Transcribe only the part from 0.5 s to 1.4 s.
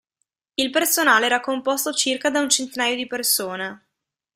Il personale